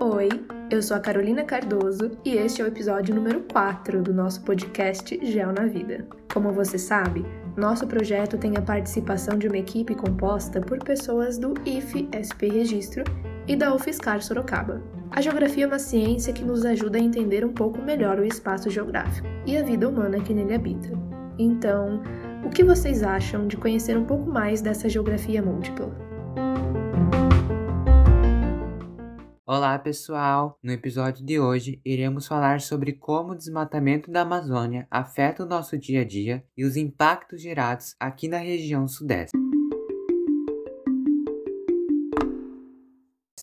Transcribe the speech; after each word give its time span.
Oi, 0.00 0.28
eu 0.68 0.82
sou 0.82 0.96
a 0.96 1.00
Carolina 1.00 1.44
Cardoso 1.44 2.10
e 2.24 2.32
este 2.32 2.60
é 2.60 2.64
o 2.64 2.66
episódio 2.66 3.14
número 3.14 3.42
4 3.52 4.02
do 4.02 4.12
nosso 4.12 4.42
podcast 4.42 5.16
Gel 5.24 5.52
na 5.52 5.66
Vida. 5.66 6.04
Como 6.34 6.50
você 6.50 6.76
sabe, 6.76 7.24
nosso 7.56 7.86
projeto 7.86 8.36
tem 8.36 8.56
a 8.56 8.62
participação 8.62 9.38
de 9.38 9.46
uma 9.46 9.58
equipe 9.58 9.94
composta 9.94 10.60
por 10.60 10.82
pessoas 10.82 11.38
do 11.38 11.54
IFE 11.64 12.08
SP 12.10 12.48
Registro 12.48 13.04
e 13.46 13.54
da 13.54 13.72
UFSCar 13.72 14.20
Sorocaba. 14.20 14.82
A 15.12 15.20
geografia 15.20 15.66
é 15.66 15.68
uma 15.68 15.78
ciência 15.78 16.32
que 16.32 16.42
nos 16.42 16.64
ajuda 16.64 16.98
a 16.98 17.00
entender 17.00 17.44
um 17.44 17.52
pouco 17.52 17.80
melhor 17.80 18.18
o 18.18 18.24
espaço 18.24 18.68
geográfico 18.68 19.28
e 19.46 19.56
a 19.56 19.62
vida 19.62 19.88
humana 19.88 20.18
que 20.18 20.34
nele 20.34 20.54
habita. 20.54 20.90
Então, 21.38 22.02
o 22.44 22.50
que 22.50 22.64
vocês 22.64 23.02
acham 23.02 23.46
de 23.46 23.56
conhecer 23.56 23.96
um 23.96 24.04
pouco 24.04 24.28
mais 24.28 24.60
dessa 24.60 24.88
geografia 24.88 25.40
múltipla? 25.40 25.90
Olá 29.46 29.78
pessoal! 29.78 30.58
No 30.62 30.72
episódio 30.72 31.24
de 31.24 31.38
hoje 31.38 31.80
iremos 31.84 32.26
falar 32.26 32.60
sobre 32.60 32.92
como 32.92 33.32
o 33.32 33.36
desmatamento 33.36 34.10
da 34.10 34.22
Amazônia 34.22 34.86
afeta 34.90 35.44
o 35.44 35.46
nosso 35.46 35.78
dia 35.78 36.00
a 36.00 36.04
dia 36.04 36.44
e 36.56 36.64
os 36.64 36.76
impactos 36.76 37.40
gerados 37.40 37.94
aqui 38.00 38.28
na 38.28 38.38
região 38.38 38.88
sudeste. 38.88 39.36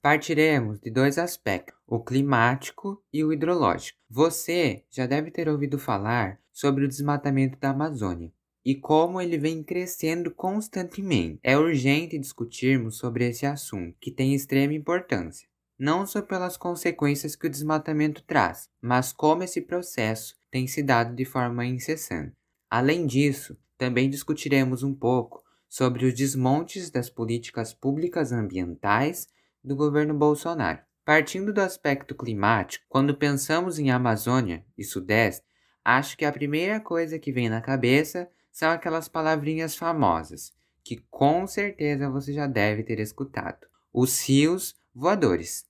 Partiremos 0.01 0.79
de 0.79 0.89
dois 0.89 1.17
aspectos, 1.17 1.77
o 1.85 1.99
climático 1.99 3.03
e 3.13 3.23
o 3.23 3.33
hidrológico. 3.33 3.99
Você 4.09 4.85
já 4.89 5.05
deve 5.05 5.29
ter 5.29 5.49
ouvido 5.49 5.77
falar 5.77 6.39
sobre 6.51 6.85
o 6.85 6.87
desmatamento 6.87 7.59
da 7.59 7.71
Amazônia 7.71 8.31
e 8.69 8.75
como 8.75 9.19
ele 9.19 9.37
vem 9.37 9.63
crescendo 9.63 10.29
constantemente. 10.29 11.39
É 11.41 11.57
urgente 11.57 12.19
discutirmos 12.19 12.97
sobre 12.97 13.27
esse 13.27 13.45
assunto, 13.45 13.97
que 13.99 14.11
tem 14.11 14.35
extrema 14.35 14.73
importância 14.73 15.49
não 15.79 16.05
só 16.05 16.21
pelas 16.21 16.57
consequências 16.57 17.37
que 17.37 17.47
o 17.47 17.49
desmatamento 17.49 18.21
traz, 18.23 18.69
mas 18.81 19.13
como 19.13 19.43
esse 19.43 19.61
processo 19.61 20.35
tem 20.51 20.67
se 20.67 20.83
dado 20.83 21.15
de 21.15 21.23
forma 21.23 21.65
incessante. 21.65 22.35
Além 22.69 23.07
disso, 23.07 23.57
também 23.77 24.09
discutiremos 24.09 24.83
um 24.83 24.93
pouco 24.93 25.41
sobre 25.69 26.05
os 26.05 26.13
desmontes 26.13 26.91
das 26.91 27.09
políticas 27.09 27.73
públicas 27.73 28.33
ambientais 28.33 29.29
do 29.63 29.73
governo 29.73 30.13
Bolsonaro. 30.13 30.81
Partindo 31.05 31.53
do 31.53 31.61
aspecto 31.61 32.13
climático, 32.13 32.85
quando 32.89 33.15
pensamos 33.15 33.79
em 33.79 33.89
Amazônia 33.89 34.65
e 34.77 34.83
Sudeste, 34.83 35.45
acho 35.83 36.17
que 36.17 36.25
a 36.25 36.31
primeira 36.31 36.81
coisa 36.81 37.17
que 37.17 37.31
vem 37.31 37.47
na 37.47 37.61
cabeça 37.61 38.29
são 38.51 38.71
aquelas 38.71 39.07
palavrinhas 39.07 39.75
famosas, 39.75 40.51
que 40.83 40.97
com 41.09 41.45
certeza 41.45 42.09
você 42.09 42.33
já 42.33 42.47
deve 42.47 42.83
ter 42.83 42.99
escutado: 42.99 43.67
os 43.93 44.21
rios 44.27 44.75
voadores. 44.93 45.65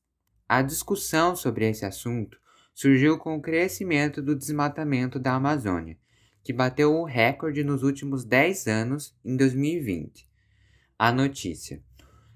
A 0.47 0.61
discussão 0.61 1.35
sobre 1.35 1.69
esse 1.69 1.85
assunto 1.85 2.39
surgiu 2.73 3.17
com 3.17 3.35
o 3.35 3.41
crescimento 3.41 4.21
do 4.21 4.35
desmatamento 4.35 5.19
da 5.19 5.33
Amazônia, 5.33 5.97
que 6.43 6.53
bateu 6.53 6.93
o 6.95 7.03
recorde 7.03 7.63
nos 7.63 7.83
últimos 7.83 8.23
10 8.23 8.67
anos 8.67 9.15
em 9.23 9.35
2020. 9.35 10.27
A 10.97 11.11
notícia: 11.11 11.83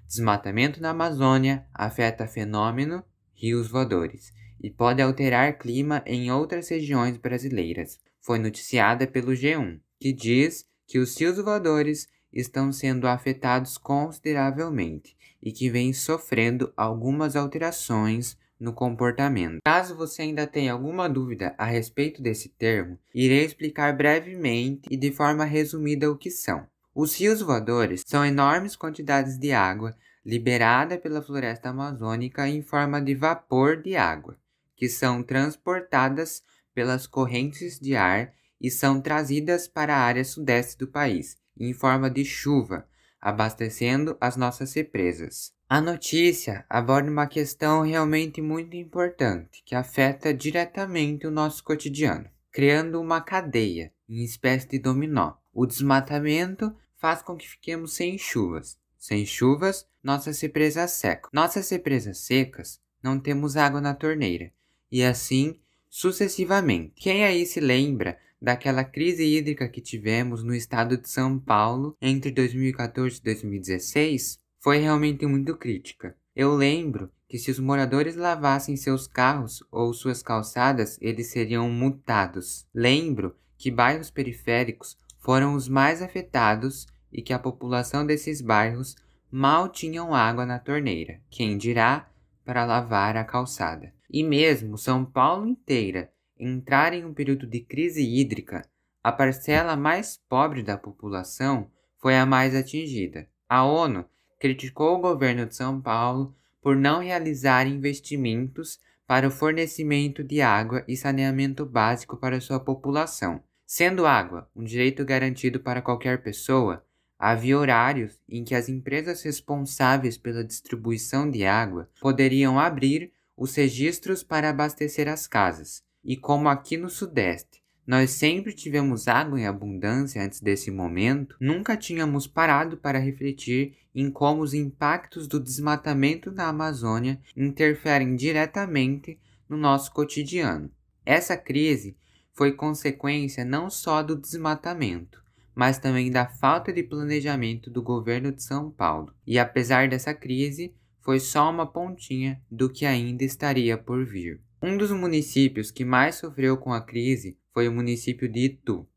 Desmatamento 0.06 0.80
na 0.80 0.90
Amazônia 0.90 1.66
afeta 1.72 2.26
fenômeno 2.26 3.02
rios 3.32 3.68
voadores 3.68 4.32
e 4.62 4.70
pode 4.70 5.02
alterar 5.02 5.58
clima 5.58 6.02
em 6.06 6.30
outras 6.30 6.68
regiões 6.68 7.16
brasileiras. 7.16 7.98
Foi 8.20 8.38
noticiada 8.38 9.06
pelo 9.06 9.32
G1, 9.32 9.80
que 10.04 10.12
diz 10.12 10.66
que 10.86 10.98
os 10.98 11.18
rios 11.18 11.38
voadores 11.38 12.06
estão 12.30 12.70
sendo 12.70 13.08
afetados 13.08 13.78
consideravelmente 13.78 15.16
e 15.42 15.50
que 15.50 15.70
vem 15.70 15.94
sofrendo 15.94 16.70
algumas 16.76 17.34
alterações 17.34 18.36
no 18.60 18.74
comportamento. 18.74 19.60
Caso 19.64 19.96
você 19.96 20.20
ainda 20.20 20.46
tenha 20.46 20.74
alguma 20.74 21.08
dúvida 21.08 21.54
a 21.56 21.64
respeito 21.64 22.20
desse 22.20 22.50
termo, 22.50 22.98
irei 23.14 23.46
explicar 23.46 23.96
brevemente 23.96 24.86
e 24.90 24.96
de 24.98 25.10
forma 25.10 25.46
resumida 25.46 26.10
o 26.10 26.18
que 26.18 26.30
são. 26.30 26.66
Os 26.94 27.18
rios 27.18 27.40
voadores 27.40 28.02
são 28.06 28.22
enormes 28.22 28.76
quantidades 28.76 29.38
de 29.38 29.52
água 29.52 29.96
liberada 30.22 30.98
pela 30.98 31.22
floresta 31.22 31.70
amazônica 31.70 32.46
em 32.46 32.60
forma 32.60 33.00
de 33.00 33.14
vapor 33.14 33.80
de 33.80 33.96
água, 33.96 34.36
que 34.76 34.86
são 34.86 35.22
transportadas 35.22 36.42
pelas 36.74 37.06
correntes 37.06 37.80
de 37.80 37.96
ar 37.96 38.34
e 38.64 38.70
são 38.70 38.98
trazidas 38.98 39.68
para 39.68 39.94
a 39.94 40.00
área 40.00 40.24
sudeste 40.24 40.78
do 40.78 40.86
país, 40.86 41.36
em 41.54 41.74
forma 41.74 42.08
de 42.08 42.24
chuva, 42.24 42.88
abastecendo 43.20 44.16
as 44.18 44.38
nossas 44.38 44.72
represas. 44.72 45.52
A 45.68 45.82
notícia 45.82 46.64
aborda 46.66 47.10
uma 47.10 47.26
questão 47.26 47.82
realmente 47.82 48.40
muito 48.40 48.74
importante 48.74 49.62
que 49.66 49.74
afeta 49.74 50.32
diretamente 50.32 51.26
o 51.26 51.30
nosso 51.30 51.62
cotidiano, 51.62 52.26
criando 52.50 52.98
uma 53.02 53.20
cadeia, 53.20 53.92
em 54.08 54.24
espécie 54.24 54.66
de 54.66 54.78
dominó. 54.78 55.34
O 55.52 55.66
desmatamento 55.66 56.74
faz 56.96 57.20
com 57.20 57.36
que 57.36 57.46
fiquemos 57.46 57.92
sem 57.92 58.16
chuvas. 58.16 58.78
Sem 58.96 59.26
chuvas, 59.26 59.86
nossas 60.02 60.40
represas 60.40 60.92
secam. 60.92 61.28
Nossas 61.34 61.68
represas 61.68 62.16
secas, 62.16 62.80
não 63.02 63.20
temos 63.20 63.58
água 63.58 63.82
na 63.82 63.92
torneira, 63.92 64.50
e 64.90 65.04
assim 65.04 65.60
sucessivamente. 65.90 66.94
Quem 66.96 67.24
aí 67.24 67.44
se 67.44 67.60
lembra 67.60 68.18
daquela 68.40 68.84
crise 68.84 69.24
hídrica 69.24 69.68
que 69.68 69.80
tivemos 69.80 70.42
no 70.42 70.54
estado 70.54 70.96
de 70.96 71.08
São 71.08 71.38
Paulo 71.38 71.96
entre 72.00 72.30
2014 72.30 73.18
e 73.18 73.22
2016 73.22 74.38
foi 74.60 74.78
realmente 74.78 75.26
muito 75.26 75.56
crítica. 75.56 76.16
Eu 76.34 76.54
lembro 76.54 77.10
que 77.28 77.38
se 77.38 77.50
os 77.50 77.58
moradores 77.58 78.16
lavassem 78.16 78.76
seus 78.76 79.06
carros 79.06 79.62
ou 79.70 79.92
suas 79.92 80.22
calçadas, 80.22 80.98
eles 81.00 81.28
seriam 81.28 81.68
multados. 81.70 82.66
Lembro 82.74 83.36
que 83.56 83.70
bairros 83.70 84.10
periféricos 84.10 84.96
foram 85.18 85.54
os 85.54 85.68
mais 85.68 86.02
afetados 86.02 86.86
e 87.12 87.22
que 87.22 87.32
a 87.32 87.38
população 87.38 88.04
desses 88.04 88.40
bairros 88.40 88.96
mal 89.30 89.68
tinham 89.68 90.14
água 90.14 90.44
na 90.44 90.58
torneira, 90.58 91.20
quem 91.30 91.56
dirá 91.56 92.08
para 92.44 92.64
lavar 92.64 93.16
a 93.16 93.24
calçada. 93.24 93.92
E 94.10 94.22
mesmo 94.22 94.76
São 94.76 95.04
Paulo 95.04 95.46
inteira 95.46 96.12
entrar 96.38 96.92
em 96.92 97.04
um 97.04 97.14
período 97.14 97.46
de 97.46 97.60
crise 97.60 98.02
hídrica, 98.02 98.66
a 99.02 99.12
parcela 99.12 99.76
mais 99.76 100.18
pobre 100.28 100.62
da 100.62 100.76
população 100.76 101.70
foi 101.98 102.16
a 102.16 102.26
mais 102.26 102.54
atingida. 102.54 103.28
A 103.48 103.64
ONU 103.64 104.04
criticou 104.38 104.96
o 104.96 105.00
governo 105.00 105.46
de 105.46 105.54
São 105.54 105.80
Paulo 105.80 106.34
por 106.60 106.76
não 106.76 107.00
realizar 107.00 107.66
investimentos 107.66 108.78
para 109.06 109.28
o 109.28 109.30
fornecimento 109.30 110.24
de 110.24 110.40
água 110.40 110.82
e 110.88 110.96
saneamento 110.96 111.66
básico 111.66 112.16
para 112.16 112.40
sua 112.40 112.58
população. 112.58 113.42
Sendo 113.66 114.06
água 114.06 114.48
um 114.56 114.64
direito 114.64 115.04
garantido 115.04 115.60
para 115.60 115.82
qualquer 115.82 116.22
pessoa, 116.22 116.84
havia 117.18 117.58
horários 117.58 118.18
em 118.28 118.42
que 118.42 118.54
as 118.54 118.68
empresas 118.68 119.22
responsáveis 119.22 120.16
pela 120.16 120.44
distribuição 120.44 121.30
de 121.30 121.44
água 121.44 121.88
poderiam 122.00 122.58
abrir 122.58 123.12
os 123.36 123.54
registros 123.54 124.22
para 124.22 124.50
abastecer 124.50 125.08
as 125.08 125.26
casas, 125.26 125.83
e 126.04 126.16
como 126.16 126.48
aqui 126.48 126.76
no 126.76 126.90
Sudeste 126.90 127.64
nós 127.86 128.12
sempre 128.12 128.52
tivemos 128.52 129.08
água 129.08 129.38
em 129.38 129.46
abundância 129.46 130.22
antes 130.22 130.40
desse 130.40 130.70
momento, 130.70 131.36
nunca 131.38 131.76
tínhamos 131.76 132.26
parado 132.26 132.78
para 132.78 132.98
refletir 132.98 133.76
em 133.94 134.10
como 134.10 134.42
os 134.42 134.54
impactos 134.54 135.28
do 135.28 135.38
desmatamento 135.38 136.32
na 136.32 136.48
Amazônia 136.48 137.20
interferem 137.36 138.16
diretamente 138.16 139.18
no 139.48 139.56
nosso 139.56 139.92
cotidiano. 139.92 140.70
Essa 141.04 141.36
crise 141.36 141.94
foi 142.32 142.52
consequência 142.52 143.44
não 143.44 143.68
só 143.68 144.02
do 144.02 144.16
desmatamento, 144.16 145.22
mas 145.54 145.78
também 145.78 146.10
da 146.10 146.26
falta 146.26 146.72
de 146.72 146.82
planejamento 146.82 147.70
do 147.70 147.82
governo 147.82 148.32
de 148.32 148.42
São 148.42 148.70
Paulo. 148.70 149.14
E 149.26 149.38
apesar 149.38 149.88
dessa 149.88 150.14
crise, 150.14 150.74
foi 151.02 151.20
só 151.20 151.50
uma 151.50 151.66
pontinha 151.66 152.40
do 152.50 152.70
que 152.70 152.86
ainda 152.86 153.22
estaria 153.22 153.76
por 153.76 154.04
vir. 154.04 154.40
Um 154.66 154.78
dos 154.78 154.90
municípios 154.90 155.70
que 155.70 155.84
mais 155.84 156.14
sofreu 156.14 156.56
com 156.56 156.72
a 156.72 156.80
crise 156.80 157.36
foi 157.52 157.68
o 157.68 157.72
município 157.72 158.26
de 158.26 158.46
Itu. 158.46 158.88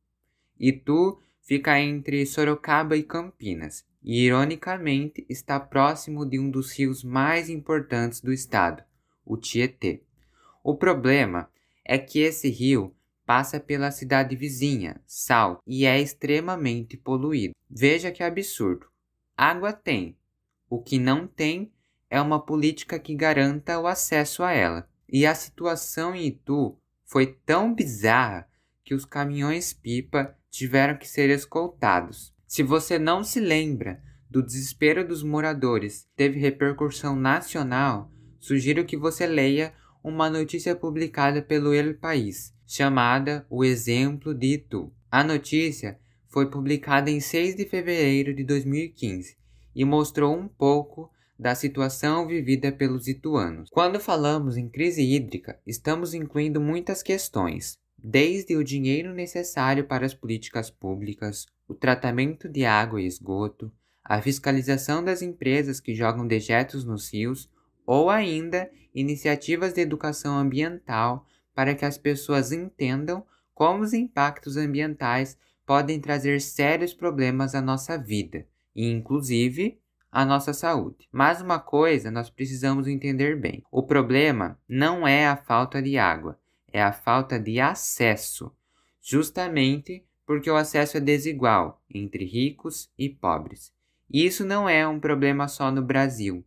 Itu 0.57 1.19
fica 1.41 1.77
entre 1.77 2.25
Sorocaba 2.25 2.95
e 2.95 3.03
Campinas 3.03 3.85
e, 4.01 4.23
ironicamente, 4.23 5.25
está 5.27 5.59
próximo 5.59 6.25
de 6.25 6.39
um 6.39 6.49
dos 6.49 6.71
rios 6.71 7.03
mais 7.03 7.49
importantes 7.49 8.21
do 8.21 8.31
estado, 8.31 8.81
o 9.25 9.35
Tietê. 9.35 10.03
O 10.63 10.73
problema 10.73 11.51
é 11.83 11.97
que 11.97 12.19
esse 12.19 12.47
rio 12.49 12.95
passa 13.25 13.59
pela 13.59 13.91
cidade 13.91 14.37
vizinha, 14.37 15.01
Sal, 15.05 15.61
e 15.67 15.85
é 15.85 15.99
extremamente 15.99 16.95
poluído. 16.95 17.53
Veja 17.69 18.09
que 18.09 18.23
absurdo. 18.23 18.87
Água 19.35 19.73
tem. 19.73 20.15
O 20.69 20.81
que 20.81 20.97
não 20.97 21.27
tem 21.27 21.69
é 22.09 22.21
uma 22.21 22.39
política 22.39 22.97
que 22.97 23.13
garanta 23.13 23.77
o 23.77 23.85
acesso 23.85 24.43
a 24.43 24.53
ela. 24.53 24.89
E 25.09 25.25
a 25.25 25.33
situação 25.33 26.15
em 26.15 26.27
Itu 26.27 26.77
foi 27.05 27.27
tão 27.45 27.73
bizarra 27.73 28.47
que 28.83 28.93
os 28.93 29.05
caminhões-pipa 29.05 30.35
tiveram 30.49 30.97
que 30.97 31.07
ser 31.07 31.29
escoltados. 31.29 32.33
Se 32.47 32.63
você 32.63 32.97
não 32.97 33.23
se 33.23 33.39
lembra 33.39 34.01
do 34.29 34.43
desespero 34.43 35.07
dos 35.07 35.23
moradores 35.23 36.07
teve 36.15 36.39
repercussão 36.39 37.15
nacional, 37.15 38.11
sugiro 38.39 38.85
que 38.85 38.97
você 38.97 39.25
leia 39.25 39.73
uma 40.03 40.29
notícia 40.29 40.75
publicada 40.75 41.41
pelo 41.41 41.73
El 41.73 41.95
País, 41.95 42.53
chamada 42.65 43.45
O 43.49 43.63
Exemplo 43.63 44.33
de 44.33 44.53
Itu. 44.53 44.91
A 45.09 45.23
notícia 45.23 45.99
foi 46.27 46.49
publicada 46.49 47.09
em 47.09 47.19
6 47.19 47.55
de 47.55 47.65
fevereiro 47.65 48.33
de 48.33 48.43
2015 48.43 49.37
e 49.73 49.85
mostrou 49.85 50.37
um 50.37 50.47
pouco 50.47 51.11
da 51.39 51.53
situação 51.53 52.27
vivida 52.27 52.71
pelos 52.71 53.07
ituanos. 53.07 53.69
Quando 53.69 53.99
falamos 53.99 54.57
em 54.57 54.67
crise 54.67 55.01
hídrica, 55.01 55.59
estamos 55.65 56.13
incluindo 56.13 56.59
muitas 56.59 57.03
questões, 57.03 57.77
desde 57.97 58.55
o 58.55 58.63
dinheiro 58.63 59.13
necessário 59.13 59.85
para 59.85 60.05
as 60.05 60.13
políticas 60.13 60.69
públicas, 60.69 61.45
o 61.67 61.73
tratamento 61.73 62.47
de 62.47 62.65
água 62.65 63.01
e 63.01 63.05
esgoto, 63.05 63.71
a 64.03 64.21
fiscalização 64.21 65.03
das 65.03 65.21
empresas 65.21 65.79
que 65.79 65.93
jogam 65.93 66.25
dejetos 66.25 66.85
nos 66.85 67.11
rios 67.11 67.49
ou 67.85 68.09
ainda 68.09 68.69
iniciativas 68.93 69.73
de 69.73 69.81
educação 69.81 70.37
ambiental 70.37 71.25
para 71.53 71.75
que 71.75 71.85
as 71.85 71.97
pessoas 71.97 72.51
entendam 72.51 73.25
como 73.53 73.83
os 73.83 73.93
impactos 73.93 74.57
ambientais 74.57 75.37
podem 75.65 75.99
trazer 75.99 76.39
sérios 76.39 76.93
problemas 76.93 77.53
à 77.53 77.61
nossa 77.61 77.97
vida 77.97 78.47
e, 78.75 78.89
inclusive, 78.89 79.79
à 80.11 80.25
nossa 80.25 80.53
saúde. 80.53 81.07
Mas 81.11 81.41
uma 81.41 81.59
coisa 81.59 82.09
nós 82.11 82.29
precisamos 82.29 82.87
entender 82.87 83.39
bem: 83.39 83.63
o 83.71 83.83
problema 83.83 84.59
não 84.67 85.07
é 85.07 85.27
a 85.27 85.37
falta 85.37 85.81
de 85.81 85.97
água, 85.97 86.39
é 86.71 86.81
a 86.81 86.91
falta 86.91 87.39
de 87.39 87.59
acesso, 87.59 88.51
justamente 89.01 90.05
porque 90.25 90.49
o 90.49 90.55
acesso 90.55 90.97
é 90.97 90.99
desigual 90.99 91.81
entre 91.89 92.25
ricos 92.25 92.91
e 92.97 93.09
pobres. 93.09 93.71
E 94.09 94.25
isso 94.25 94.45
não 94.45 94.67
é 94.67 94.87
um 94.87 94.99
problema 94.99 95.47
só 95.47 95.71
no 95.71 95.81
Brasil, 95.81 96.45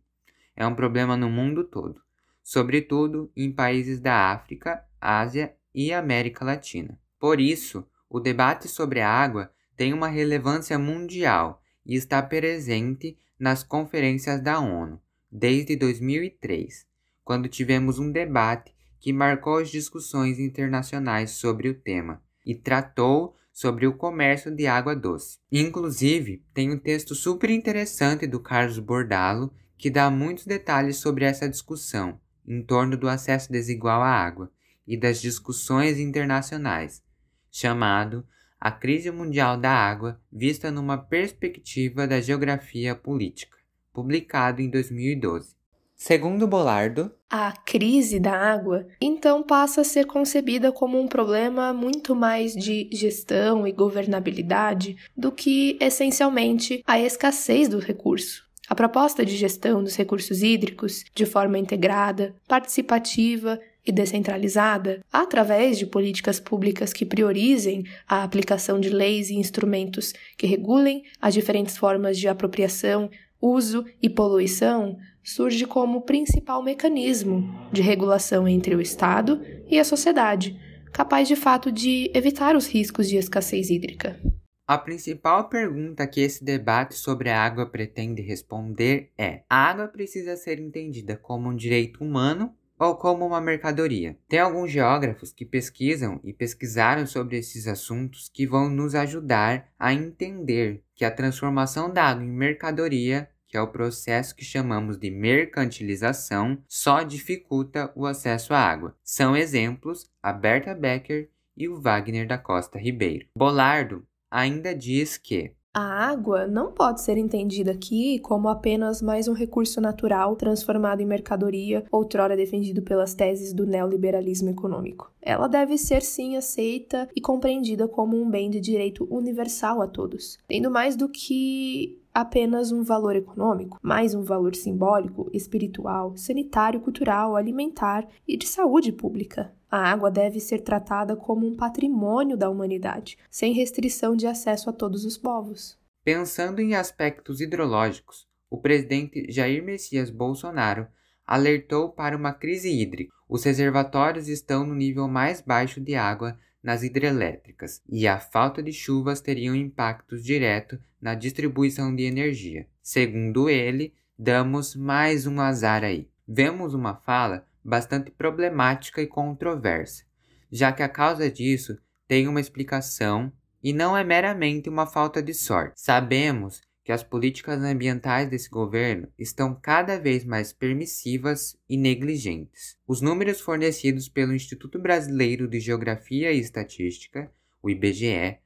é 0.55 0.65
um 0.65 0.75
problema 0.75 1.15
no 1.15 1.29
mundo 1.29 1.63
todo, 1.63 2.01
sobretudo 2.43 3.31
em 3.35 3.51
países 3.51 3.99
da 3.99 4.31
África, 4.31 4.83
Ásia 4.99 5.55
e 5.73 5.93
América 5.93 6.43
Latina. 6.43 6.99
Por 7.19 7.39
isso, 7.39 7.87
o 8.09 8.19
debate 8.19 8.67
sobre 8.67 8.99
a 8.99 9.09
água 9.09 9.51
tem 9.75 9.93
uma 9.93 10.07
relevância 10.07 10.77
mundial 10.77 11.60
e 11.85 11.95
está 11.95 12.21
presente 12.21 13.17
nas 13.39 13.63
conferências 13.63 14.41
da 14.41 14.59
ONU 14.59 15.01
desde 15.31 15.75
2003, 15.75 16.85
quando 17.23 17.47
tivemos 17.47 17.97
um 17.97 18.11
debate 18.11 18.73
que 18.99 19.13
marcou 19.13 19.57
as 19.57 19.69
discussões 19.69 20.39
internacionais 20.39 21.31
sobre 21.31 21.69
o 21.69 21.73
tema 21.73 22.21
e 22.45 22.53
tratou 22.53 23.35
sobre 23.51 23.87
o 23.87 23.93
comércio 23.93 24.53
de 24.53 24.67
água 24.67 24.95
doce. 24.95 25.39
Inclusive, 25.51 26.43
tem 26.53 26.71
um 26.71 26.77
texto 26.77 27.15
super 27.15 27.49
interessante 27.49 28.27
do 28.27 28.39
Carlos 28.39 28.79
Bordalo 28.79 29.51
que 29.77 29.89
dá 29.89 30.09
muitos 30.11 30.45
detalhes 30.45 30.97
sobre 30.97 31.25
essa 31.25 31.49
discussão 31.49 32.19
em 32.47 32.61
torno 32.61 32.97
do 32.97 33.07
acesso 33.07 33.51
desigual 33.51 34.01
à 34.01 34.09
água 34.09 34.51
e 34.85 34.97
das 34.97 35.21
discussões 35.21 35.99
internacionais, 35.99 37.03
chamado 37.51 38.25
A 38.63 38.69
Crise 38.69 39.09
Mundial 39.09 39.57
da 39.57 39.71
Água 39.71 40.21
Vista 40.31 40.69
numa 40.69 40.95
Perspectiva 40.95 42.05
da 42.05 42.21
Geografia 42.21 42.93
Política, 42.93 43.57
publicado 43.91 44.61
em 44.61 44.69
2012. 44.69 45.55
Segundo 45.95 46.47
Bolardo, 46.47 47.11
a 47.27 47.53
crise 47.53 48.19
da 48.19 48.37
água 48.37 48.85
então 49.01 49.41
passa 49.41 49.81
a 49.81 49.83
ser 49.83 50.05
concebida 50.05 50.71
como 50.71 50.99
um 50.99 51.07
problema 51.07 51.73
muito 51.73 52.13
mais 52.13 52.53
de 52.53 52.87
gestão 52.93 53.65
e 53.65 53.71
governabilidade 53.71 54.95
do 55.17 55.31
que 55.31 55.75
essencialmente 55.81 56.83
a 56.85 56.99
escassez 56.99 57.67
do 57.67 57.79
recurso. 57.79 58.45
A 58.69 58.75
proposta 58.75 59.25
de 59.25 59.35
gestão 59.35 59.83
dos 59.83 59.95
recursos 59.95 60.43
hídricos, 60.43 61.03
de 61.15 61.25
forma 61.25 61.57
integrada, 61.57 62.35
participativa 62.47 63.59
e 63.85 63.91
descentralizada, 63.91 65.03
através 65.11 65.77
de 65.77 65.85
políticas 65.85 66.39
públicas 66.39 66.93
que 66.93 67.05
priorizem 67.05 67.83
a 68.07 68.23
aplicação 68.23 68.79
de 68.79 68.89
leis 68.89 69.29
e 69.29 69.35
instrumentos 69.35 70.13
que 70.37 70.47
regulem 70.47 71.03
as 71.19 71.33
diferentes 71.33 71.77
formas 71.77 72.17
de 72.17 72.27
apropriação, 72.27 73.09
uso 73.41 73.85
e 74.01 74.09
poluição, 74.09 74.97
surge 75.23 75.65
como 75.65 76.01
principal 76.01 76.63
mecanismo 76.63 77.43
de 77.71 77.81
regulação 77.81 78.47
entre 78.47 78.75
o 78.75 78.81
Estado 78.81 79.41
e 79.67 79.79
a 79.79 79.83
sociedade, 79.83 80.59
capaz 80.91 81.27
de 81.27 81.35
fato 81.35 81.71
de 81.71 82.11
evitar 82.13 82.55
os 82.55 82.67
riscos 82.67 83.07
de 83.07 83.17
escassez 83.17 83.69
hídrica. 83.69 84.19
A 84.67 84.77
principal 84.77 85.49
pergunta 85.49 86.07
que 86.07 86.21
esse 86.21 86.45
debate 86.45 86.95
sobre 86.95 87.29
a 87.29 87.43
água 87.43 87.65
pretende 87.65 88.21
responder 88.21 89.09
é: 89.17 89.41
a 89.49 89.69
água 89.69 89.87
precisa 89.87 90.37
ser 90.37 90.59
entendida 90.59 91.17
como 91.17 91.49
um 91.49 91.55
direito 91.55 92.01
humano 92.03 92.55
ou 92.81 92.95
como 92.95 93.27
uma 93.27 93.39
mercadoria? 93.39 94.17
Tem 94.27 94.39
alguns 94.39 94.71
geógrafos 94.71 95.31
que 95.31 95.45
pesquisam 95.45 96.19
e 96.23 96.33
pesquisaram 96.33 97.05
sobre 97.05 97.37
esses 97.37 97.67
assuntos 97.67 98.27
que 98.33 98.47
vão 98.47 98.67
nos 98.67 98.95
ajudar 98.95 99.71
a 99.77 99.93
entender 99.93 100.83
que 100.95 101.05
a 101.05 101.11
transformação 101.11 101.93
da 101.93 102.05
água 102.05 102.23
em 102.23 102.29
mercadoria 102.29 103.29
que 103.51 103.57
é 103.57 103.61
o 103.61 103.67
processo 103.67 104.33
que 104.33 104.45
chamamos 104.45 104.97
de 104.97 105.11
mercantilização, 105.11 106.63
só 106.69 107.03
dificulta 107.03 107.91
o 107.97 108.05
acesso 108.05 108.53
à 108.53 108.59
água. 108.59 108.95
São 109.03 109.35
exemplos 109.35 110.09
a 110.23 110.31
Berta 110.31 110.73
Becker 110.73 111.29
e 111.57 111.67
o 111.67 111.77
Wagner 111.77 112.25
da 112.25 112.37
Costa 112.37 112.79
Ribeiro. 112.79 113.27
Bolardo 113.35 114.07
ainda 114.31 114.73
diz 114.73 115.17
que 115.17 115.53
a 115.73 115.81
água 115.81 116.47
não 116.47 116.71
pode 116.71 117.01
ser 117.01 117.17
entendida 117.17 117.71
aqui 117.71 118.19
como 118.19 118.49
apenas 118.49 119.01
mais 119.01 119.29
um 119.29 119.33
recurso 119.33 119.79
natural 119.79 120.35
transformado 120.35 121.01
em 121.01 121.05
mercadoria, 121.05 121.85
outrora 121.89 122.35
defendido 122.35 122.81
pelas 122.81 123.13
teses 123.13 123.53
do 123.53 123.65
neoliberalismo 123.65 124.49
econômico. 124.49 125.09
Ela 125.21 125.47
deve 125.47 125.77
ser 125.77 126.01
sim 126.01 126.35
aceita 126.35 127.07
e 127.15 127.21
compreendida 127.21 127.87
como 127.87 128.21
um 128.21 128.29
bem 128.29 128.49
de 128.49 128.59
direito 128.59 129.07
universal 129.09 129.81
a 129.81 129.87
todos, 129.87 130.37
tendo 130.45 130.69
mais 130.69 130.97
do 130.97 131.07
que 131.07 131.97
apenas 132.13 132.73
um 132.73 132.83
valor 132.83 133.15
econômico, 133.15 133.79
mais 133.81 134.13
um 134.13 134.23
valor 134.23 134.53
simbólico, 134.53 135.29
espiritual, 135.31 136.17
sanitário, 136.17 136.81
cultural, 136.81 137.37
alimentar 137.37 138.05
e 138.27 138.35
de 138.35 138.45
saúde 138.45 138.91
pública. 138.91 139.53
A 139.71 139.89
água 139.89 140.11
deve 140.11 140.41
ser 140.41 140.59
tratada 140.59 141.15
como 141.15 141.47
um 141.47 141.55
patrimônio 141.55 142.35
da 142.35 142.49
humanidade, 142.49 143.17
sem 143.29 143.53
restrição 143.53 144.17
de 144.17 144.27
acesso 144.27 144.69
a 144.69 144.73
todos 144.73 145.05
os 145.05 145.17
povos. 145.17 145.79
Pensando 146.03 146.59
em 146.59 146.75
aspectos 146.75 147.39
hidrológicos, 147.39 148.27
o 148.49 148.57
presidente 148.57 149.31
Jair 149.31 149.63
Messias 149.63 150.09
Bolsonaro 150.09 150.87
alertou 151.25 151.87
para 151.89 152.17
uma 152.17 152.33
crise 152.33 152.69
hídrica. 152.69 153.13
Os 153.29 153.45
reservatórios 153.45 154.27
estão 154.27 154.65
no 154.65 154.75
nível 154.75 155.07
mais 155.07 155.39
baixo 155.39 155.79
de 155.79 155.95
água 155.95 156.37
nas 156.61 156.83
hidrelétricas 156.83 157.81
e 157.87 158.05
a 158.05 158.19
falta 158.19 158.61
de 158.61 158.73
chuvas 158.73 159.21
teria 159.21 159.53
um 159.53 159.55
impacto 159.55 160.19
direto 160.19 160.77
na 160.99 161.15
distribuição 161.15 161.95
de 161.95 162.03
energia. 162.03 162.67
Segundo 162.83 163.49
ele, 163.49 163.93
damos 164.19 164.75
mais 164.75 165.25
um 165.25 165.39
azar 165.39 165.85
aí. 165.85 166.09
Vemos 166.27 166.73
uma 166.73 166.95
fala 166.95 167.47
bastante 167.63 168.11
problemática 168.11 169.01
e 169.01 169.07
controversa, 169.07 170.03
já 170.51 170.71
que 170.71 170.83
a 170.83 170.89
causa 170.89 171.29
disso 171.29 171.77
tem 172.07 172.27
uma 172.27 172.41
explicação 172.41 173.31
e 173.63 173.71
não 173.71 173.95
é 173.95 174.03
meramente 174.03 174.69
uma 174.69 174.85
falta 174.85 175.21
de 175.21 175.33
sorte. 175.33 175.79
Sabemos 175.79 176.61
que 176.83 176.91
as 176.91 177.03
políticas 177.03 177.61
ambientais 177.61 178.29
desse 178.29 178.49
governo 178.49 179.07
estão 179.17 179.53
cada 179.53 179.99
vez 179.99 180.25
mais 180.25 180.51
permissivas 180.51 181.55
e 181.69 181.77
negligentes. 181.77 182.75
Os 182.87 183.01
números 183.01 183.39
fornecidos 183.39 184.09
pelo 184.09 184.33
Instituto 184.33 184.79
Brasileiro 184.79 185.47
de 185.47 185.59
Geografia 185.59 186.31
e 186.31 186.39
Estatística, 186.39 187.31
o 187.61 187.69
IBGE, 187.69 188.39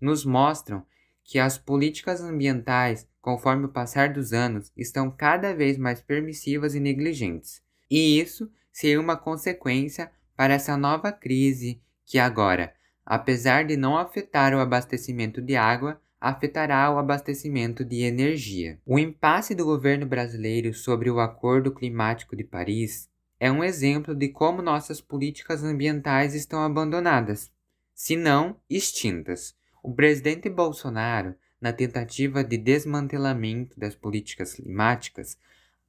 nos 0.00 0.24
mostram 0.24 0.84
que 1.22 1.38
as 1.38 1.58
políticas 1.58 2.20
ambientais, 2.22 3.06
conforme 3.20 3.66
o 3.66 3.72
passar 3.72 4.12
dos 4.12 4.32
anos, 4.32 4.72
estão 4.76 5.10
cada 5.10 5.54
vez 5.54 5.78
mais 5.78 6.00
permissivas 6.00 6.74
e 6.74 6.80
negligentes. 6.80 7.62
E 7.90 8.18
isso 8.18 8.50
seria 8.72 9.00
uma 9.00 9.16
consequência 9.16 10.10
para 10.36 10.54
essa 10.54 10.76
nova 10.76 11.12
crise 11.12 11.80
que 12.04 12.18
agora, 12.18 12.74
apesar 13.04 13.64
de 13.64 13.76
não 13.76 13.96
afetar 13.96 14.54
o 14.54 14.60
abastecimento 14.60 15.40
de 15.40 15.54
água, 15.54 16.00
afetará 16.20 16.90
o 16.90 16.98
abastecimento 16.98 17.84
de 17.84 18.02
energia. 18.02 18.78
O 18.86 18.98
impasse 18.98 19.54
do 19.54 19.64
governo 19.64 20.06
brasileiro 20.06 20.72
sobre 20.72 21.10
o 21.10 21.18
Acordo 21.18 21.72
Climático 21.72 22.36
de 22.36 22.44
Paris 22.44 23.10
é 23.40 23.50
um 23.50 23.64
exemplo 23.64 24.14
de 24.14 24.28
como 24.28 24.62
nossas 24.62 25.00
políticas 25.00 25.64
ambientais 25.64 26.32
estão 26.32 26.62
abandonadas, 26.62 27.50
se 27.92 28.14
não 28.14 28.56
extintas. 28.70 29.56
O 29.82 29.92
presidente 29.92 30.48
Bolsonaro, 30.48 31.34
na 31.60 31.72
tentativa 31.72 32.44
de 32.44 32.56
desmantelamento 32.56 33.78
das 33.78 33.96
políticas 33.96 34.54
climáticas, 34.54 35.36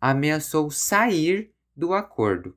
ameaçou 0.02 0.72
sair 0.72 1.52
do 1.75 1.94
acordo. 1.94 2.56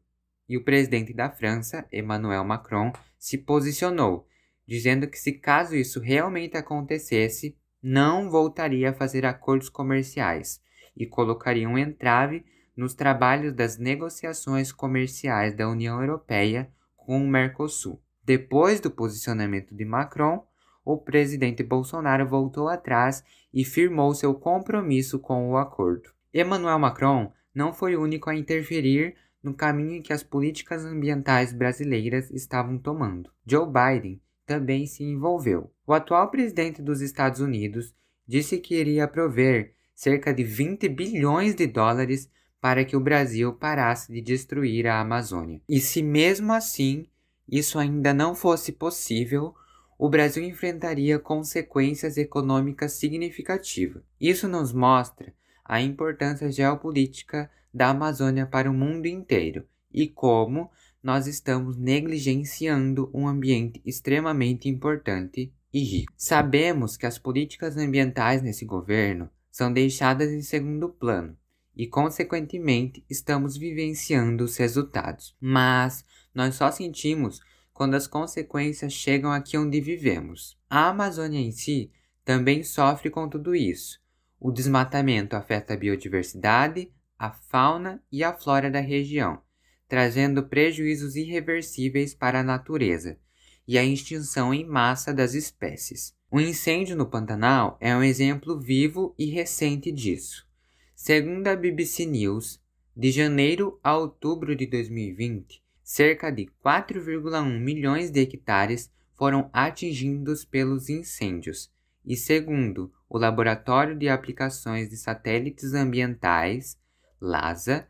E 0.48 0.56
o 0.56 0.64
presidente 0.64 1.12
da 1.12 1.30
França, 1.30 1.86
Emmanuel 1.92 2.44
Macron, 2.44 2.92
se 3.18 3.38
posicionou, 3.38 4.26
dizendo 4.66 5.08
que 5.08 5.18
se 5.18 5.32
caso 5.32 5.74
isso 5.74 6.00
realmente 6.00 6.56
acontecesse, 6.56 7.56
não 7.82 8.30
voltaria 8.30 8.90
a 8.90 8.94
fazer 8.94 9.24
acordos 9.24 9.68
comerciais 9.68 10.60
e 10.96 11.06
colocaria 11.06 11.68
um 11.68 11.78
entrave 11.78 12.44
nos 12.76 12.94
trabalhos 12.94 13.52
das 13.52 13.78
negociações 13.78 14.72
comerciais 14.72 15.54
da 15.54 15.68
União 15.68 16.00
Europeia 16.00 16.70
com 16.96 17.22
o 17.22 17.28
Mercosul. 17.28 18.02
Depois 18.24 18.80
do 18.80 18.90
posicionamento 18.90 19.74
de 19.74 19.84
Macron, 19.84 20.44
o 20.84 20.98
presidente 20.98 21.62
Bolsonaro 21.62 22.26
voltou 22.26 22.68
atrás 22.68 23.24
e 23.52 23.64
firmou 23.64 24.14
seu 24.14 24.34
compromisso 24.34 25.18
com 25.18 25.48
o 25.50 25.56
acordo. 25.56 26.10
Emmanuel 26.34 26.78
Macron 26.78 27.32
não 27.54 27.72
foi 27.72 27.96
o 27.96 28.02
único 28.02 28.28
a 28.28 28.34
interferir 28.34 29.16
no 29.46 29.54
caminho 29.54 30.02
que 30.02 30.12
as 30.12 30.24
políticas 30.24 30.84
ambientais 30.84 31.52
brasileiras 31.52 32.28
estavam 32.32 32.76
tomando. 32.76 33.30
Joe 33.46 33.64
Biden 33.64 34.20
também 34.44 34.86
se 34.86 35.04
envolveu. 35.04 35.72
O 35.86 35.92
atual 35.92 36.28
presidente 36.32 36.82
dos 36.82 37.00
Estados 37.00 37.38
Unidos 37.38 37.94
disse 38.26 38.58
que 38.58 38.74
iria 38.74 39.06
prover 39.06 39.74
cerca 39.94 40.34
de 40.34 40.42
20 40.42 40.88
bilhões 40.88 41.54
de 41.54 41.64
dólares 41.68 42.28
para 42.60 42.84
que 42.84 42.96
o 42.96 43.00
Brasil 43.00 43.52
parasse 43.52 44.12
de 44.12 44.20
destruir 44.20 44.88
a 44.88 45.00
Amazônia. 45.00 45.62
E 45.68 45.78
se 45.78 46.02
mesmo 46.02 46.52
assim 46.52 47.06
isso 47.48 47.78
ainda 47.78 48.12
não 48.12 48.34
fosse 48.34 48.72
possível, 48.72 49.54
o 49.96 50.08
Brasil 50.08 50.42
enfrentaria 50.42 51.20
consequências 51.20 52.16
econômicas 52.16 52.94
significativas. 52.94 54.02
Isso 54.20 54.48
nos 54.48 54.72
mostra 54.72 55.32
a 55.68 55.80
importância 55.80 56.50
geopolítica 56.50 57.50
da 57.72 57.90
Amazônia 57.90 58.46
para 58.46 58.70
o 58.70 58.74
mundo 58.74 59.06
inteiro 59.06 59.66
e 59.92 60.08
como 60.08 60.70
nós 61.02 61.26
estamos 61.26 61.76
negligenciando 61.76 63.10
um 63.14 63.28
ambiente 63.28 63.80
extremamente 63.84 64.68
importante 64.68 65.52
e 65.72 65.82
rico. 65.82 66.12
Sabemos 66.16 66.96
que 66.96 67.06
as 67.06 67.18
políticas 67.18 67.76
ambientais 67.76 68.42
nesse 68.42 68.64
governo 68.64 69.28
são 69.50 69.72
deixadas 69.72 70.30
em 70.32 70.42
segundo 70.42 70.88
plano 70.88 71.36
e, 71.76 71.86
consequentemente, 71.86 73.04
estamos 73.08 73.56
vivenciando 73.56 74.44
os 74.44 74.56
resultados. 74.56 75.36
Mas 75.40 76.04
nós 76.34 76.54
só 76.54 76.70
sentimos 76.72 77.40
quando 77.72 77.94
as 77.94 78.06
consequências 78.06 78.92
chegam 78.92 79.30
aqui 79.30 79.56
onde 79.58 79.80
vivemos. 79.80 80.58
A 80.68 80.88
Amazônia 80.88 81.38
em 81.38 81.52
si 81.52 81.90
também 82.24 82.64
sofre 82.64 83.10
com 83.10 83.28
tudo 83.28 83.54
isso. 83.54 84.00
O 84.38 84.52
desmatamento 84.52 85.34
afeta 85.34 85.74
a 85.74 85.76
biodiversidade, 85.76 86.92
a 87.18 87.30
fauna 87.30 88.02
e 88.12 88.22
a 88.22 88.32
flora 88.32 88.70
da 88.70 88.80
região, 88.80 89.40
trazendo 89.88 90.46
prejuízos 90.46 91.16
irreversíveis 91.16 92.14
para 92.14 92.40
a 92.40 92.44
natureza 92.44 93.18
e 93.66 93.78
a 93.78 93.84
extinção 93.84 94.54
em 94.54 94.64
massa 94.64 95.12
das 95.12 95.34
espécies. 95.34 96.14
O 96.30 96.40
incêndio 96.40 96.96
no 96.96 97.06
Pantanal 97.06 97.76
é 97.80 97.96
um 97.96 98.02
exemplo 98.02 98.60
vivo 98.60 99.14
e 99.18 99.26
recente 99.26 99.90
disso. 99.90 100.46
Segundo 100.94 101.46
a 101.48 101.56
BBC 101.56 102.04
News, 102.04 102.60
de 102.96 103.10
janeiro 103.10 103.78
a 103.82 103.96
outubro 103.96 104.54
de 104.54 104.66
2020, 104.66 105.62
cerca 105.82 106.30
de 106.30 106.46
4,1 106.64 107.60
milhões 107.60 108.10
de 108.10 108.20
hectares 108.20 108.90
foram 109.14 109.50
atingidos 109.52 110.44
pelos 110.44 110.88
incêndios, 110.88 111.70
e 112.04 112.16
segundo 112.16 112.92
o 113.08 113.18
Laboratório 113.18 113.96
de 113.96 114.08
Aplicações 114.08 114.88
de 114.88 114.96
Satélites 114.96 115.74
Ambientais, 115.74 116.76
LASA, 117.20 117.86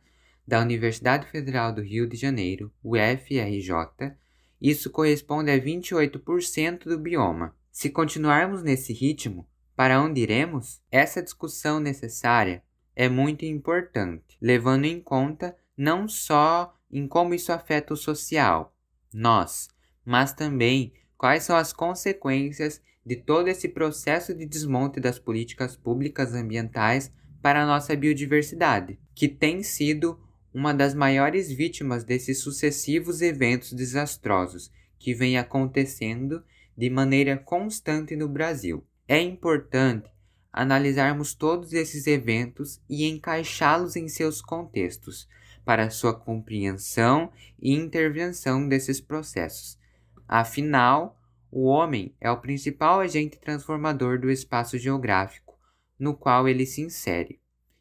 da 0.46 0.60
Universidade 0.60 1.26
Federal 1.26 1.72
do 1.72 1.82
Rio 1.82 2.08
de 2.08 2.16
Janeiro, 2.16 2.72
UFRJ, 2.82 4.14
isso 4.60 4.90
corresponde 4.90 5.50
a 5.50 5.58
28% 5.58 6.84
do 6.84 6.98
bioma. 6.98 7.54
Se 7.70 7.90
continuarmos 7.90 8.62
nesse 8.62 8.92
ritmo, 8.92 9.46
para 9.74 10.00
onde 10.00 10.22
iremos? 10.22 10.80
Essa 10.90 11.22
discussão 11.22 11.78
necessária 11.78 12.62
é 12.94 13.08
muito 13.08 13.44
importante, 13.44 14.38
levando 14.40 14.86
em 14.86 15.00
conta 15.00 15.54
não 15.76 16.08
só 16.08 16.74
em 16.90 17.06
como 17.06 17.34
isso 17.34 17.52
afeta 17.52 17.92
o 17.92 17.96
social, 17.96 18.74
nós, 19.12 19.68
mas 20.04 20.32
também 20.32 20.94
quais 21.18 21.42
são 21.42 21.56
as 21.56 21.72
consequências 21.72 22.80
de 23.06 23.14
todo 23.14 23.46
esse 23.46 23.68
processo 23.68 24.34
de 24.34 24.44
desmonte 24.44 24.98
das 24.98 25.16
políticas 25.16 25.76
públicas 25.76 26.34
ambientais 26.34 27.12
para 27.40 27.62
a 27.62 27.66
nossa 27.66 27.94
biodiversidade, 27.94 28.98
que 29.14 29.28
tem 29.28 29.62
sido 29.62 30.18
uma 30.52 30.74
das 30.74 30.92
maiores 30.92 31.52
vítimas 31.52 32.02
desses 32.02 32.40
sucessivos 32.40 33.22
eventos 33.22 33.72
desastrosos 33.72 34.72
que 34.98 35.14
vem 35.14 35.38
acontecendo 35.38 36.42
de 36.76 36.90
maneira 36.90 37.36
constante 37.36 38.16
no 38.16 38.28
Brasil. 38.28 38.84
É 39.06 39.20
importante 39.20 40.10
analisarmos 40.52 41.34
todos 41.34 41.72
esses 41.74 42.06
eventos 42.06 42.80
e 42.88 43.04
encaixá-los 43.04 43.94
em 43.94 44.08
seus 44.08 44.40
contextos 44.40 45.28
para 45.64 45.90
sua 45.90 46.14
compreensão 46.14 47.30
e 47.60 47.72
intervenção 47.72 48.66
desses 48.66 49.00
processos. 49.00 49.78
Afinal, 50.26 51.20
o 51.58 51.68
homem 51.68 52.14
é 52.20 52.30
o 52.30 52.38
principal 52.38 53.00
agente 53.00 53.38
transformador 53.38 54.20
do 54.20 54.30
espaço 54.30 54.76
geográfico 54.76 55.58
no 55.98 56.14
qual 56.14 56.46
ele 56.46 56.66
se 56.66 56.82
insere, 56.82 57.40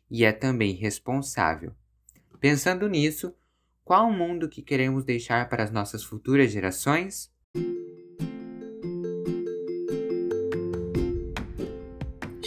e 0.09 0.23
é 0.23 0.31
também 0.31 0.71
responsável. 0.71 1.73
Pensando 2.39 2.87
nisso, 2.87 3.35
qual 3.83 4.07
o 4.07 4.13
mundo 4.13 4.47
que 4.47 4.61
queremos 4.61 5.03
deixar 5.03 5.49
para 5.49 5.61
as 5.61 5.71
nossas 5.71 6.05
futuras 6.05 6.53
gerações? 6.53 7.29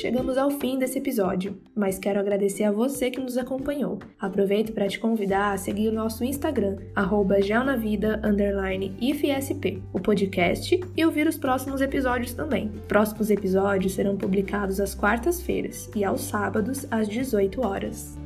Chegamos 0.01 0.39
ao 0.39 0.49
fim 0.49 0.79
desse 0.79 0.99
episódio, 0.99 1.59
mas 1.75 1.99
quero 1.99 2.21
agradecer 2.21 2.63
a 2.63 2.71
você 2.71 3.11
que 3.11 3.19
nos 3.19 3.37
acompanhou. 3.37 3.99
Aproveito 4.21 4.73
para 4.73 4.87
te 4.87 5.01
convidar 5.01 5.53
a 5.53 5.59
seguir 5.59 5.89
o 5.89 5.93
nosso 5.93 6.23
Instagram, 6.23 6.77
geonavida_ifsp, 7.43 9.83
o 9.93 9.99
podcast 9.99 10.81
e 10.97 11.05
ouvir 11.05 11.27
os 11.27 11.37
próximos 11.37 11.81
episódios 11.81 12.33
também. 12.33 12.71
Próximos 12.87 13.29
episódios 13.29 13.95
serão 13.95 14.17
publicados 14.17 14.79
às 14.79 14.95
quartas-feiras 14.95 15.91
e 15.97 16.05
aos 16.05 16.21
sábados 16.21 16.87
às 16.93 17.09
18 17.09 17.67
horas. 17.67 18.17